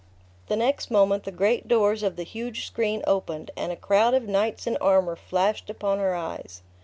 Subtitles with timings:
[0.47, 4.23] The next moment the great doors of the huge screen opened, and a crowd of
[4.27, 6.63] knights in armor flashed upon her eyes.